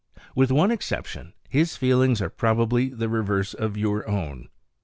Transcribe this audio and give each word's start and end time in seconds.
With 0.33 0.51
one 0.51 0.71
exception, 0.71 1.33
his 1.47 1.77
feelings 1.77 2.23
are 2.23 2.31
probably 2.31 2.89
the 2.89 3.07
reverse 3.07 3.53
of 3.53 3.77
your 3.77 4.09
own. 4.09 4.49